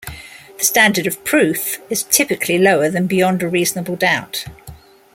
The 0.57 0.63
standard 0.63 1.05
of 1.05 1.23
proof 1.23 1.77
is 1.91 2.01
typically 2.01 2.57
lower 2.57 2.89
than 2.89 3.05
beyond 3.05 3.43
a 3.43 3.47
reasonable 3.47 3.95
doubt. 3.97 4.45